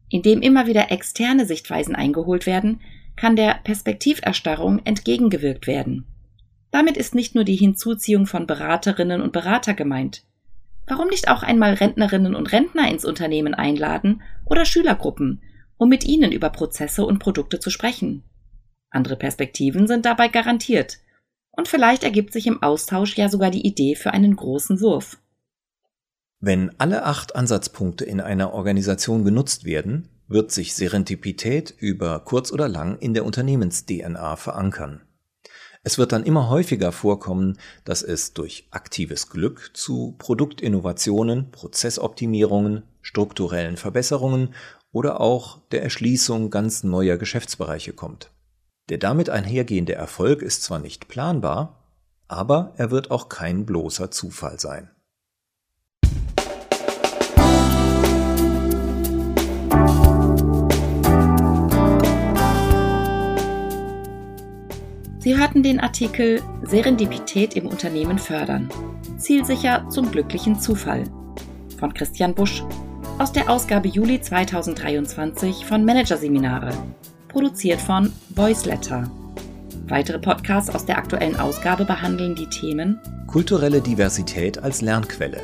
Indem 0.08 0.40
immer 0.40 0.66
wieder 0.66 0.90
externe 0.90 1.44
Sichtweisen 1.44 1.94
eingeholt 1.94 2.46
werden, 2.46 2.80
kann 3.16 3.36
der 3.36 3.60
Perspektiverstarrung 3.64 4.80
entgegengewirkt 4.84 5.66
werden. 5.66 6.06
Damit 6.70 6.96
ist 6.96 7.14
nicht 7.14 7.34
nur 7.34 7.44
die 7.44 7.56
Hinzuziehung 7.56 8.26
von 8.26 8.46
Beraterinnen 8.46 9.20
und 9.20 9.32
Berater 9.32 9.74
gemeint. 9.74 10.24
Warum 10.86 11.08
nicht 11.08 11.28
auch 11.28 11.42
einmal 11.42 11.74
Rentnerinnen 11.74 12.34
und 12.34 12.52
Rentner 12.52 12.90
ins 12.90 13.04
Unternehmen 13.04 13.54
einladen 13.54 14.22
oder 14.44 14.64
Schülergruppen, 14.64 15.42
um 15.76 15.88
mit 15.88 16.04
ihnen 16.04 16.32
über 16.32 16.50
Prozesse 16.50 17.04
und 17.04 17.18
Produkte 17.18 17.60
zu 17.60 17.70
sprechen? 17.70 18.22
Andere 18.90 19.16
Perspektiven 19.16 19.86
sind 19.86 20.06
dabei 20.06 20.28
garantiert, 20.28 20.98
und 21.50 21.68
vielleicht 21.68 22.04
ergibt 22.04 22.32
sich 22.32 22.46
im 22.46 22.62
Austausch 22.62 23.16
ja 23.16 23.28
sogar 23.28 23.50
die 23.50 23.66
Idee 23.66 23.96
für 23.96 24.12
einen 24.12 24.36
großen 24.36 24.80
Wurf. 24.80 25.18
Wenn 26.40 26.70
alle 26.78 27.04
acht 27.04 27.34
Ansatzpunkte 27.34 28.04
in 28.04 28.20
einer 28.20 28.54
Organisation 28.54 29.24
genutzt 29.24 29.64
werden, 29.64 30.08
wird 30.28 30.52
sich 30.52 30.74
Serendipität 30.74 31.74
über 31.76 32.20
kurz 32.20 32.52
oder 32.52 32.68
lang 32.68 32.96
in 32.98 33.12
der 33.12 33.24
Unternehmens-DNA 33.24 34.36
verankern. 34.36 35.02
Es 35.82 35.98
wird 35.98 36.12
dann 36.12 36.24
immer 36.24 36.50
häufiger 36.50 36.92
vorkommen, 36.92 37.58
dass 37.84 38.02
es 38.02 38.34
durch 38.34 38.66
aktives 38.70 39.30
Glück 39.30 39.70
zu 39.74 40.14
Produktinnovationen, 40.18 41.50
Prozessoptimierungen, 41.50 42.82
strukturellen 43.00 43.76
Verbesserungen 43.76 44.54
oder 44.92 45.20
auch 45.20 45.60
der 45.70 45.82
Erschließung 45.82 46.50
ganz 46.50 46.82
neuer 46.82 47.16
Geschäftsbereiche 47.16 47.92
kommt. 47.92 48.30
Der 48.88 48.98
damit 48.98 49.30
einhergehende 49.30 49.94
Erfolg 49.94 50.42
ist 50.42 50.62
zwar 50.62 50.78
nicht 50.78 51.08
planbar, 51.08 51.84
aber 52.26 52.72
er 52.76 52.90
wird 52.90 53.10
auch 53.10 53.28
kein 53.28 53.66
bloßer 53.66 54.10
Zufall 54.10 54.58
sein. 54.58 54.90
Sie 65.28 65.36
hörten 65.36 65.62
den 65.62 65.78
Artikel 65.78 66.40
Serendipität 66.62 67.52
im 67.52 67.66
Unternehmen 67.66 68.18
fördern. 68.18 68.70
Zielsicher 69.18 69.86
zum 69.90 70.10
glücklichen 70.10 70.58
Zufall 70.58 71.04
von 71.78 71.92
Christian 71.92 72.34
Busch 72.34 72.64
aus 73.18 73.30
der 73.30 73.50
Ausgabe 73.50 73.88
Juli 73.88 74.22
2023 74.22 75.66
von 75.66 75.84
Managerseminare 75.84 76.70
produziert 77.28 77.78
von 77.78 78.10
Voiceletter. 78.30 79.10
Weitere 79.88 80.18
Podcasts 80.18 80.74
aus 80.74 80.86
der 80.86 80.96
aktuellen 80.96 81.36
Ausgabe 81.38 81.84
behandeln 81.84 82.34
die 82.34 82.48
Themen 82.48 82.98
Kulturelle 83.26 83.82
Diversität 83.82 84.56
als 84.62 84.80
Lernquelle, 84.80 85.42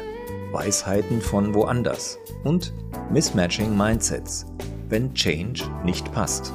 Weisheiten 0.51 1.21
von 1.21 1.55
woanders 1.55 2.17
und 2.43 2.73
Mismatching 3.13 3.77
Mindsets, 3.77 4.47
wenn 4.89 5.13
Change 5.13 5.65
nicht 5.85 6.11
passt. 6.11 6.55